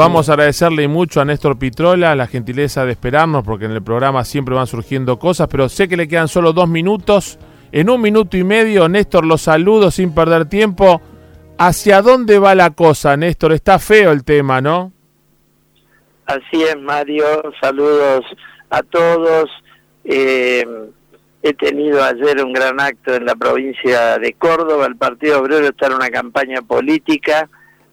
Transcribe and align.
Vamos 0.00 0.30
a 0.30 0.32
agradecerle 0.32 0.88
mucho 0.88 1.20
a 1.20 1.26
Néstor 1.26 1.58
Pitrola 1.58 2.14
la 2.14 2.26
gentileza 2.26 2.86
de 2.86 2.92
esperarnos, 2.92 3.44
porque 3.44 3.66
en 3.66 3.72
el 3.72 3.82
programa 3.82 4.24
siempre 4.24 4.54
van 4.54 4.66
surgiendo 4.66 5.18
cosas, 5.18 5.46
pero 5.48 5.68
sé 5.68 5.88
que 5.88 5.96
le 5.98 6.08
quedan 6.08 6.26
solo 6.26 6.54
dos 6.54 6.70
minutos. 6.70 7.38
En 7.70 7.90
un 7.90 8.00
minuto 8.00 8.38
y 8.38 8.42
medio, 8.42 8.88
Néstor, 8.88 9.26
los 9.26 9.42
saludo 9.42 9.90
sin 9.90 10.14
perder 10.14 10.46
tiempo. 10.46 11.02
¿Hacia 11.58 12.00
dónde 12.00 12.38
va 12.38 12.54
la 12.54 12.70
cosa, 12.70 13.14
Néstor? 13.18 13.52
Está 13.52 13.78
feo 13.78 14.10
el 14.10 14.24
tema, 14.24 14.62
¿no? 14.62 14.90
Así 16.24 16.62
es, 16.62 16.80
Mario. 16.80 17.26
Saludos 17.60 18.24
a 18.70 18.82
todos. 18.82 19.50
Eh, 20.04 20.64
he 21.42 21.52
tenido 21.52 22.02
ayer 22.02 22.42
un 22.42 22.54
gran 22.54 22.80
acto 22.80 23.16
en 23.16 23.26
la 23.26 23.34
provincia 23.34 24.18
de 24.18 24.32
Córdoba. 24.32 24.86
El 24.86 24.96
Partido 24.96 25.42
Obrero 25.42 25.66
está 25.66 25.88
en 25.88 25.92
una 25.92 26.08
campaña 26.08 26.62
política 26.62 27.50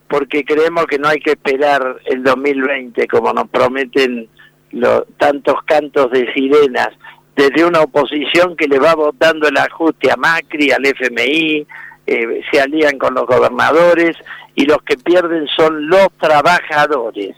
porque 0.10 0.44
creemos 0.44 0.86
que 0.86 1.00
no 1.00 1.08
hay 1.08 1.20
que 1.20 1.32
esperar 1.32 1.98
el 2.06 2.24
2020 2.24 3.08
como 3.08 3.34
nos 3.34 3.50
prometen 3.50 4.28
los 4.72 5.06
tantos 5.18 5.56
cantos 5.66 6.12
de 6.12 6.32
sirenas 6.34 6.90
desde 7.38 7.64
una 7.64 7.82
oposición 7.82 8.58
que 8.58 8.68
le 8.68 8.80
va 8.80 8.96
votando 8.96 9.48
el 9.48 9.56
ajuste 9.58 10.12
a 10.12 10.18
Macri, 10.18 10.72
al 10.72 10.84
FMI, 10.84 11.68
eh, 12.08 12.42
se 12.52 12.60
alían 12.60 12.98
con 12.98 13.14
los 13.14 13.28
gobernadores 13.28 14.18
y 14.56 14.66
los 14.66 14.82
que 14.82 14.98
pierden 14.98 15.48
son 15.56 15.88
los 15.88 16.08
trabajadores. 16.20 17.36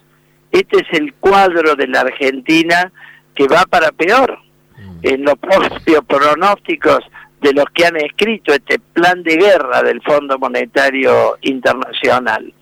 Este 0.52 0.78
es 0.78 0.88
el 0.94 1.14
cuadro 1.16 1.76
de 1.76 1.88
la 1.88 2.02
Argentina 2.02 2.92
que 3.36 3.48
va 3.48 3.66
para 3.70 3.92
peor. 3.92 4.40
Mm. 4.78 5.00
En 5.02 5.24
los 5.24 5.36
propios 5.38 6.06
pronósticos 6.08 7.00
de 7.42 7.52
los 7.52 7.66
que 7.74 7.86
han 7.86 7.98
escrito 7.98 8.54
este 8.54 8.80
plan 8.80 9.22
de 9.24 9.36
guerra 9.36 9.84
del 9.84 10.02
Fondo 10.02 10.40
Monetario 10.40 11.38
Internacional. 11.42 12.54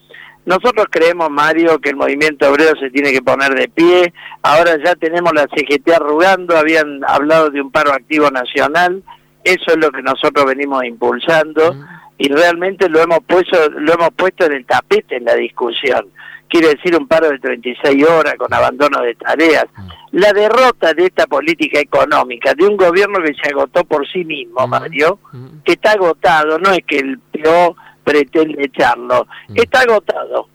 Nosotros 0.47 0.87
creemos, 0.89 1.29
Mario, 1.29 1.77
que 1.79 1.89
el 1.89 1.97
movimiento 1.97 2.49
obrero 2.49 2.71
se 2.79 2.89
tiene 2.89 3.11
que 3.11 3.21
poner 3.21 3.53
de 3.53 3.67
pie. 3.67 4.13
Ahora 4.41 4.77
ya 4.83 4.95
tenemos 4.95 5.33
la 5.33 5.45
CGT 5.47 5.89
arrugando, 5.93 6.57
habían 6.57 7.01
hablado 7.05 7.49
de 7.49 7.61
un 7.61 7.69
paro 7.69 7.91
activo 7.91 8.31
nacional. 8.31 9.03
Eso 9.43 9.71
es 9.71 9.77
lo 9.77 9.91
que 9.91 10.01
nosotros 10.01 10.45
venimos 10.45 10.83
impulsando 10.85 11.75
y 12.17 12.29
realmente 12.29 12.89
lo 12.89 13.01
hemos 13.01 13.19
puesto, 13.27 13.69
lo 13.71 13.93
hemos 13.93 14.09
puesto 14.15 14.45
en 14.45 14.53
el 14.53 14.65
tapete 14.65 15.17
en 15.17 15.25
la 15.25 15.35
discusión 15.35 16.09
quiere 16.47 16.69
decir 16.69 16.95
un 16.95 17.07
paro 17.07 17.29
de 17.29 17.39
36 17.39 18.03
horas 18.05 18.35
con 18.37 18.53
abandono 18.53 19.01
de 19.01 19.15
tareas. 19.15 19.65
La 20.11 20.33
derrota 20.33 20.93
de 20.93 21.05
esta 21.05 21.27
política 21.27 21.79
económica, 21.79 22.53
de 22.53 22.65
un 22.65 22.77
gobierno 22.77 23.19
que 23.21 23.33
se 23.33 23.49
agotó 23.49 23.83
por 23.83 24.07
sí 24.07 24.23
mismo. 24.23 24.65
Mario, 24.67 25.19
que 25.63 25.73
está 25.73 25.91
agotado, 25.91 26.57
no 26.57 26.71
es 26.71 26.79
que 26.87 26.99
el 26.99 27.19
PO 27.19 27.75
pretende 28.07 28.63
echarlo, 28.63 29.27
está 29.53 29.81
agotado. 29.81 30.47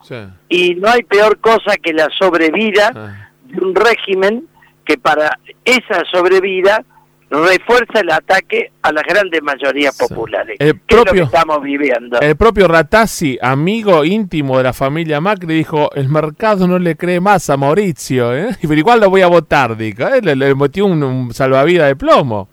Y 0.48 0.74
no 0.76 0.88
hay 0.88 1.02
peor 1.02 1.38
cosa 1.38 1.76
que 1.76 1.92
la 1.92 2.08
sobrevida 2.18 2.92
ah. 2.94 3.30
de 3.44 3.60
un 3.60 3.74
régimen 3.74 4.48
que 4.86 4.96
para 4.96 5.38
esa 5.62 6.02
sobrevida 6.10 6.82
refuerza 7.28 8.00
el 8.00 8.10
ataque 8.10 8.72
a 8.80 8.90
las 8.90 9.04
grandes 9.04 9.42
mayorías 9.42 9.96
populares. 9.96 10.56
El 10.58 10.78
propio, 10.78 11.12
que 11.12 11.20
estamos 11.20 11.62
viviendo. 11.62 12.20
El 12.20 12.36
propio 12.36 12.68
Ratazzi, 12.68 13.38
amigo 13.40 14.02
íntimo 14.04 14.56
de 14.56 14.64
la 14.64 14.72
familia 14.72 15.20
Macri, 15.20 15.54
dijo, 15.54 15.90
el 15.92 16.08
mercado 16.08 16.66
no 16.66 16.78
le 16.78 16.96
cree 16.96 17.20
más 17.20 17.50
a 17.50 17.58
Mauricio, 17.58 18.34
¿eh? 18.34 18.48
pero 18.62 18.74
igual 18.74 19.00
lo 19.00 19.10
voy 19.10 19.20
a 19.20 19.26
votar, 19.26 19.76
dijo, 19.76 20.06
¿eh? 20.08 20.22
le, 20.22 20.54
metió 20.54 20.86
un, 20.86 21.32
salvavidas 21.34 21.88
de 21.88 21.96
plomo. 21.96 22.48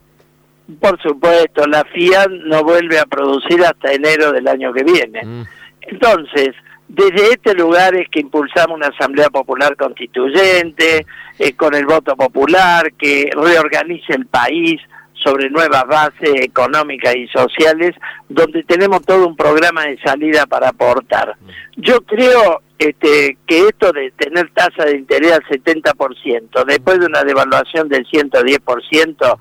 Por 0.79 1.01
supuesto, 1.01 1.65
la 1.65 1.83
FIAT 1.85 2.29
no 2.29 2.63
vuelve 2.63 2.99
a 2.99 3.05
producir 3.05 3.63
hasta 3.63 3.91
enero 3.91 4.31
del 4.31 4.47
año 4.47 4.71
que 4.71 4.83
viene. 4.83 5.23
Mm. 5.23 5.43
Entonces, 5.81 6.49
desde 6.87 7.33
este 7.33 7.53
lugar 7.53 7.95
es 7.95 8.09
que 8.09 8.19
impulsamos 8.19 8.75
una 8.75 8.87
Asamblea 8.87 9.29
Popular 9.29 9.75
Constituyente, 9.75 11.05
eh, 11.37 11.53
con 11.53 11.75
el 11.75 11.85
voto 11.85 12.15
popular, 12.15 12.91
que 12.93 13.29
reorganice 13.33 14.13
el 14.13 14.25
país 14.25 14.81
sobre 15.13 15.49
nuevas 15.49 15.85
bases 15.85 16.41
económicas 16.41 17.15
y 17.15 17.27
sociales, 17.27 17.95
donde 18.27 18.63
tenemos 18.63 19.01
todo 19.03 19.27
un 19.27 19.35
programa 19.35 19.85
de 19.85 19.99
salida 20.01 20.45
para 20.45 20.69
aportar. 20.69 21.35
Yo 21.75 22.01
creo 22.01 22.61
este, 22.77 23.37
que 23.45 23.67
esto 23.67 23.91
de 23.91 24.11
tener 24.11 24.49
tasa 24.51 24.85
de 24.85 24.97
interés 24.97 25.33
al 25.33 25.43
70%, 25.43 26.65
después 26.65 26.99
de 26.99 27.05
una 27.05 27.23
devaluación 27.23 27.89
del 27.89 28.05
110%, 28.07 29.37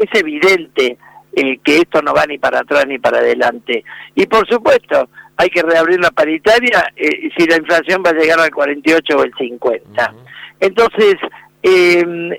es 0.00 0.20
evidente 0.20 0.98
eh, 1.34 1.58
que 1.62 1.78
esto 1.78 2.00
no 2.02 2.14
va 2.14 2.26
ni 2.26 2.38
para 2.38 2.60
atrás 2.60 2.86
ni 2.86 2.98
para 2.98 3.18
adelante. 3.18 3.84
Y 4.14 4.26
por 4.26 4.48
supuesto, 4.48 5.08
hay 5.36 5.50
que 5.50 5.62
reabrir 5.62 6.00
la 6.00 6.10
paritaria 6.10 6.92
eh, 6.96 7.28
si 7.36 7.46
la 7.46 7.56
inflación 7.56 8.02
va 8.04 8.10
a 8.10 8.14
llegar 8.14 8.40
al 8.40 8.50
48 8.50 9.18
o 9.18 9.22
el 9.22 9.32
50. 9.36 10.14
Entonces, 10.60 11.16
em, 11.62 12.30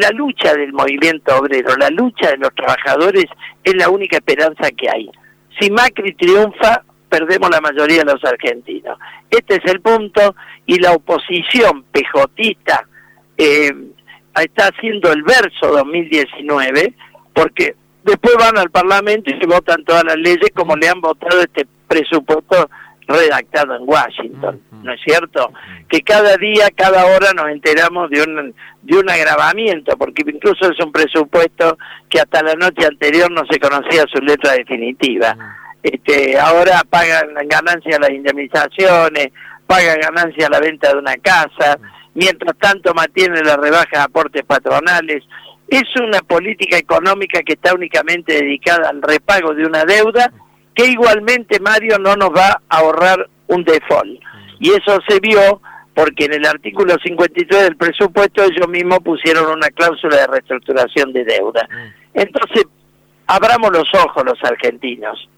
la 0.00 0.10
lucha 0.10 0.54
del 0.54 0.72
movimiento 0.72 1.36
obrero, 1.36 1.76
la 1.76 1.90
lucha 1.90 2.30
de 2.30 2.38
los 2.38 2.54
trabajadores 2.54 3.26
es 3.62 3.74
la 3.76 3.88
única 3.88 4.16
esperanza 4.16 4.70
que 4.72 4.90
hay. 4.90 5.10
Si 5.60 5.70
Macri 5.70 6.14
triunfa, 6.14 6.82
perdemos 7.08 7.50
la 7.50 7.60
mayoría 7.60 7.98
de 7.98 8.12
los 8.12 8.24
argentinos. 8.24 8.98
Este 9.30 9.56
es 9.56 9.64
el 9.66 9.80
punto 9.80 10.34
y 10.66 10.80
la 10.80 10.92
oposición 10.92 11.84
pejotista 11.92 12.88
em, 13.36 13.93
está 14.42 14.68
haciendo 14.68 15.12
el 15.12 15.22
verso 15.22 15.68
2019 15.68 16.94
porque 17.32 17.74
después 18.02 18.34
van 18.38 18.58
al 18.58 18.70
Parlamento 18.70 19.30
y 19.30 19.38
se 19.38 19.46
votan 19.46 19.84
todas 19.84 20.04
las 20.04 20.16
leyes 20.16 20.50
como 20.54 20.76
le 20.76 20.88
han 20.88 21.00
votado 21.00 21.40
este 21.40 21.66
presupuesto 21.88 22.68
redactado 23.06 23.76
en 23.76 23.82
Washington, 23.86 24.60
¿no 24.82 24.92
es 24.92 25.00
cierto? 25.04 25.52
Que 25.88 26.00
cada 26.00 26.36
día, 26.36 26.68
cada 26.74 27.04
hora 27.04 27.32
nos 27.34 27.48
enteramos 27.50 28.08
de 28.10 28.22
un, 28.22 28.54
de 28.82 28.98
un 28.98 29.10
agravamiento, 29.10 29.96
porque 29.96 30.22
incluso 30.26 30.70
es 30.70 30.80
un 30.80 30.90
presupuesto 30.90 31.76
que 32.08 32.20
hasta 32.20 32.42
la 32.42 32.54
noche 32.54 32.86
anterior 32.86 33.30
no 33.30 33.42
se 33.50 33.58
conocía 33.58 34.04
su 34.10 34.20
letra 34.22 34.52
definitiva. 34.52 35.36
Este, 35.82 36.38
ahora 36.38 36.82
pagan 36.88 37.34
ganancias 37.46 38.00
las 38.00 38.10
indemnizaciones, 38.10 39.28
pagan 39.66 40.00
ganancias 40.00 40.48
la 40.48 40.60
venta 40.60 40.92
de 40.92 40.98
una 40.98 41.16
casa, 41.16 41.78
mientras 42.14 42.56
tanto 42.58 42.94
mantiene 42.94 43.42
las 43.42 43.56
rebajas 43.56 43.90
de 43.90 43.98
aportes 43.98 44.42
patronales. 44.44 45.24
Es 45.68 45.84
una 45.96 46.20
política 46.20 46.76
económica 46.76 47.42
que 47.42 47.54
está 47.54 47.74
únicamente 47.74 48.34
dedicada 48.34 48.90
al 48.90 49.02
repago 49.02 49.54
de 49.54 49.66
una 49.66 49.84
deuda 49.84 50.32
que 50.74 50.86
igualmente 50.86 51.60
Mario 51.60 51.98
no 51.98 52.16
nos 52.16 52.30
va 52.30 52.60
a 52.68 52.78
ahorrar 52.78 53.28
un 53.46 53.64
default. 53.64 54.20
Y 54.60 54.70
eso 54.70 54.98
se 55.08 55.20
vio 55.20 55.60
porque 55.94 56.24
en 56.24 56.34
el 56.34 56.46
artículo 56.46 56.96
53 57.02 57.62
del 57.62 57.76
presupuesto 57.76 58.42
ellos 58.42 58.68
mismos 58.68 58.98
pusieron 58.98 59.46
una 59.50 59.68
cláusula 59.68 60.16
de 60.16 60.26
reestructuración 60.26 61.12
de 61.12 61.24
deuda. 61.24 61.68
Entonces, 62.12 62.64
abramos 63.26 63.70
los 63.72 63.88
ojos 63.94 64.24
los 64.24 64.42
argentinos, 64.42 65.28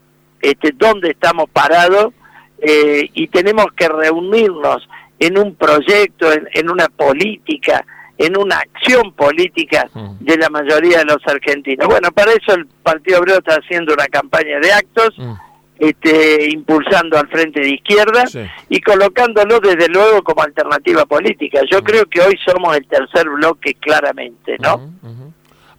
este, 0.41 0.71
dónde 0.75 1.11
estamos 1.11 1.49
parados 1.51 2.13
eh, 2.59 3.09
y 3.13 3.27
tenemos 3.27 3.67
que 3.75 3.87
reunirnos 3.87 4.87
en 5.19 5.37
un 5.37 5.55
proyecto, 5.55 6.31
en 6.31 6.69
una 6.69 6.87
política, 6.89 7.85
en 8.17 8.37
una 8.37 8.57
acción 8.57 9.13
política 9.13 9.89
mm. 9.93 10.17
de 10.19 10.37
la 10.37 10.49
mayoría 10.49 10.99
de 10.99 11.05
los 11.05 11.25
argentinos. 11.25 11.87
Bueno, 11.87 12.11
para 12.11 12.31
eso 12.31 12.53
el 12.53 12.65
Partido 12.65 13.19
Obrero 13.19 13.39
está 13.39 13.55
haciendo 13.55 13.93
una 13.93 14.07
campaña 14.07 14.59
de 14.59 14.71
actos, 14.71 15.13
mm. 15.17 15.33
este, 15.79 16.49
impulsando 16.51 17.17
al 17.17 17.27
Frente 17.27 17.61
de 17.61 17.75
Izquierda 17.75 18.25
y 18.69 18.81
colocándolo 18.81 19.59
desde 19.59 19.87
luego 19.87 20.23
como 20.23 20.41
alternativa 20.41 21.05
política. 21.05 21.61
Yo 21.69 21.79
mm. 21.79 21.83
creo 21.83 22.05
que 22.07 22.21
hoy 22.21 22.35
somos 22.45 22.75
el 22.75 22.87
tercer 22.87 23.29
bloque 23.29 23.75
claramente, 23.75 24.57
¿no? 24.59 24.91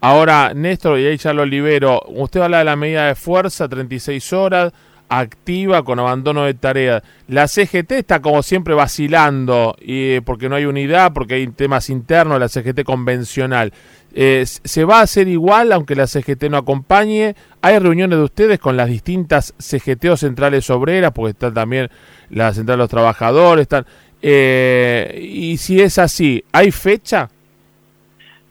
Ahora, 0.00 0.52
Néstor, 0.54 1.00
y 1.00 1.06
ahí 1.06 1.16
ya 1.16 1.32
lo 1.32 1.44
libero, 1.44 2.00
usted 2.06 2.40
habla 2.40 2.58
de 2.58 2.64
la 2.64 2.76
medida 2.76 3.06
de 3.06 3.16
fuerza, 3.16 3.68
36 3.68 4.32
horas, 4.32 4.72
activa 5.08 5.82
con 5.84 5.98
abandono 5.98 6.44
de 6.44 6.54
tareas. 6.54 7.02
La 7.26 7.48
CGT 7.48 7.92
está 7.92 8.20
como 8.20 8.42
siempre 8.42 8.74
vacilando 8.74 9.76
y, 9.80 10.20
porque 10.20 10.48
no 10.48 10.56
hay 10.56 10.66
unidad, 10.66 11.12
porque 11.12 11.34
hay 11.34 11.46
temas 11.48 11.90
internos, 11.90 12.38
la 12.38 12.48
CGT 12.48 12.84
convencional. 12.84 13.72
Eh, 14.14 14.44
¿Se 14.46 14.84
va 14.84 15.00
a 15.00 15.02
hacer 15.02 15.28
igual 15.28 15.72
aunque 15.72 15.94
la 15.94 16.06
CGT 16.06 16.44
no 16.50 16.58
acompañe? 16.58 17.34
¿Hay 17.62 17.78
reuniones 17.78 18.18
de 18.18 18.24
ustedes 18.24 18.58
con 18.58 18.76
las 18.76 18.88
distintas 18.88 19.54
CGT 19.58 20.06
o 20.06 20.16
centrales 20.16 20.68
obreras? 20.70 21.12
Porque 21.12 21.30
está 21.30 21.52
también 21.52 21.88
la 22.30 22.52
central 22.52 22.78
de 22.78 22.82
los 22.82 22.90
trabajadores. 22.90 23.62
Están, 23.62 23.86
eh, 24.20 25.18
y 25.22 25.56
si 25.56 25.80
es 25.80 25.98
así, 25.98 26.44
¿hay 26.52 26.70
fecha? 26.70 27.30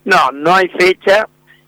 No, 0.06 0.31
no 0.31 0.56
hay 0.56 0.69
fecha 0.69 1.27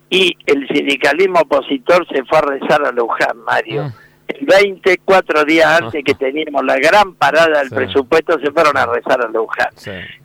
y 0.10 0.36
el 0.46 0.68
sindicalismo 0.68 1.42
opositor 1.42 2.08
se 2.08 2.24
fue 2.24 2.38
a 2.38 2.42
rezar 2.42 2.86
a 2.86 2.92
Luján, 2.92 3.38
Mario. 3.46 3.86
Mm 3.86 4.09
el 4.30 4.46
20, 4.46 5.02
cuatro 5.04 5.44
días 5.44 5.82
antes 5.82 6.04
que 6.04 6.14
teníamos 6.14 6.64
la 6.64 6.78
gran 6.78 7.14
parada 7.16 7.60
del 7.60 7.70
presupuesto, 7.70 8.40
se 8.40 8.52
fueron 8.52 8.78
a 8.78 8.86
rezar 8.86 9.22
a 9.22 9.28
Luján. 9.28 9.70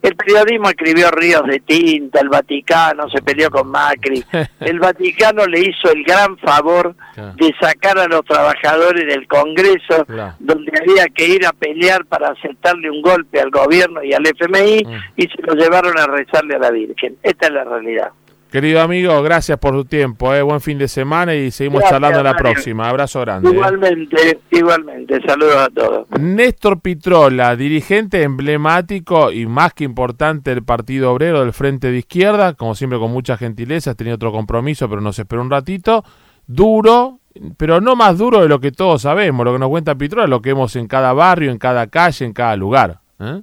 El 0.02 0.16
periodismo 0.16 0.68
escribió 0.68 1.10
ríos 1.10 1.42
de 1.46 1.60
tinta, 1.60 2.20
el 2.20 2.28
Vaticano 2.28 3.08
se 3.08 3.22
peleó 3.22 3.50
con 3.50 3.68
Macri, 3.68 4.24
el 4.60 4.78
Vaticano 4.78 5.46
le 5.46 5.60
hizo 5.60 5.90
el 5.90 6.04
gran 6.04 6.36
favor 6.38 6.94
de 7.16 7.54
sacar 7.60 7.98
a 7.98 8.06
los 8.06 8.24
trabajadores 8.24 9.06
del 9.06 9.26
Congreso, 9.26 10.04
donde 10.38 10.72
había 10.80 11.06
que 11.06 11.26
ir 11.26 11.46
a 11.46 11.52
pelear 11.52 12.04
para 12.04 12.28
aceptarle 12.28 12.90
un 12.90 13.00
golpe 13.02 13.40
al 13.40 13.50
gobierno 13.50 14.02
y 14.02 14.12
al 14.12 14.26
FMI, 14.26 14.84
mm. 14.84 15.02
y 15.16 15.22
se 15.28 15.42
lo 15.42 15.54
llevaron 15.54 15.98
a 15.98 16.06
rezarle 16.06 16.56
a 16.56 16.58
la 16.58 16.70
Virgen. 16.70 17.16
Esta 17.22 17.46
es 17.46 17.52
la 17.52 17.64
realidad. 17.64 18.10
Querido 18.54 18.82
amigo, 18.82 19.20
gracias 19.20 19.58
por 19.58 19.72
tu 19.74 19.84
tiempo, 19.84 20.32
eh. 20.32 20.40
buen 20.40 20.60
fin 20.60 20.78
de 20.78 20.86
semana 20.86 21.34
y 21.34 21.50
seguimos 21.50 21.82
charlando 21.90 22.20
en 22.20 22.24
la 22.24 22.36
próxima. 22.36 22.88
Abrazo 22.88 23.20
grande. 23.22 23.48
Eh. 23.50 23.52
Igualmente, 23.52 24.38
igualmente, 24.52 25.20
saludos 25.26 25.56
a 25.56 25.68
todos. 25.70 26.06
Néstor 26.20 26.80
Pitrola, 26.80 27.56
dirigente 27.56 28.22
emblemático 28.22 29.32
y 29.32 29.46
más 29.46 29.74
que 29.74 29.82
importante 29.82 30.54
del 30.54 30.62
Partido 30.62 31.10
Obrero 31.10 31.40
del 31.40 31.52
Frente 31.52 31.90
de 31.90 31.98
Izquierda, 31.98 32.54
como 32.54 32.76
siempre 32.76 33.00
con 33.00 33.10
mucha 33.10 33.36
gentileza, 33.36 33.96
tenía 33.96 34.14
otro 34.14 34.30
compromiso, 34.30 34.88
pero 34.88 35.00
nos 35.00 35.18
esperó 35.18 35.42
un 35.42 35.50
ratito. 35.50 36.04
Duro, 36.46 37.18
pero 37.56 37.80
no 37.80 37.96
más 37.96 38.18
duro 38.18 38.40
de 38.40 38.48
lo 38.48 38.60
que 38.60 38.70
todos 38.70 39.02
sabemos, 39.02 39.44
lo 39.44 39.52
que 39.54 39.58
nos 39.58 39.68
cuenta 39.68 39.96
Pitrola, 39.96 40.28
lo 40.28 40.40
que 40.40 40.50
vemos 40.50 40.76
en 40.76 40.86
cada 40.86 41.12
barrio, 41.12 41.50
en 41.50 41.58
cada 41.58 41.88
calle, 41.88 42.24
en 42.24 42.32
cada 42.32 42.54
lugar. 42.54 43.00
¿eh? 43.18 43.42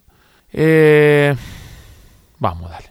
eh 0.54 1.36
vamos, 2.40 2.72
dale. 2.72 2.91